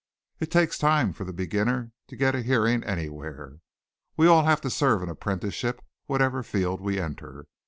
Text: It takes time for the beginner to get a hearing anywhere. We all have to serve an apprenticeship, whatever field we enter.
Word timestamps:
It 0.39 0.49
takes 0.49 0.79
time 0.79 1.13
for 1.13 1.25
the 1.25 1.31
beginner 1.31 1.91
to 2.07 2.15
get 2.15 2.33
a 2.33 2.41
hearing 2.41 2.83
anywhere. 2.83 3.59
We 4.17 4.25
all 4.25 4.45
have 4.45 4.59
to 4.61 4.71
serve 4.71 5.03
an 5.03 5.09
apprenticeship, 5.09 5.79
whatever 6.07 6.41
field 6.41 6.81
we 6.81 6.99
enter. 6.99 7.45